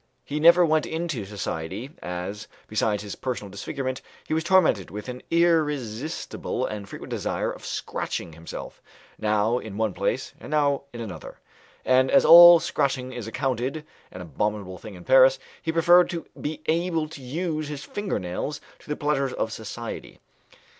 He 0.25 0.39
never 0.39 0.65
went 0.65 0.87
into 0.87 1.25
society, 1.25 1.91
as, 2.01 2.47
besides 2.67 3.03
his 3.03 3.15
personal 3.15 3.51
disfigurement, 3.51 4.01
he 4.27 4.33
was 4.33 4.43
tormented 4.43 4.89
with 4.89 5.07
an 5.09 5.21
irresistible 5.29 6.65
and 6.65 6.89
frequent 6.89 7.11
desire 7.11 7.51
of 7.51 7.63
scratching 7.63 8.33
himself, 8.33 8.81
now 9.19 9.59
in 9.59 9.77
one 9.77 9.93
place, 9.93 10.33
and 10.39 10.49
now 10.49 10.85
in 10.91 11.01
another; 11.01 11.37
and 11.85 12.09
as 12.09 12.25
all 12.25 12.59
scratching 12.59 13.13
is 13.13 13.27
accounted 13.27 13.85
an 14.09 14.21
abominable 14.21 14.79
thing 14.79 14.95
in 14.95 15.03
Paris, 15.03 15.37
he 15.61 15.71
preferred 15.71 16.09
to 16.09 16.25
be 16.41 16.61
able 16.65 17.07
to 17.09 17.21
use 17.21 17.67
his 17.67 17.83
fingernails 17.83 18.59
to 18.79 18.89
the 18.89 18.95
pleasures 18.97 19.33
of 19.33 19.51
society. 19.51 20.19